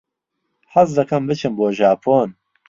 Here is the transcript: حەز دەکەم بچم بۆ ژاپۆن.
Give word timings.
حەز 0.73 0.89
دەکەم 0.97 1.21
بچم 1.27 1.53
بۆ 1.57 1.67
ژاپۆن. 1.79 2.29